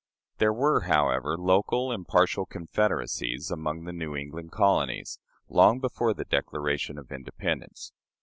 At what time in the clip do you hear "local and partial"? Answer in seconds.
1.37-2.47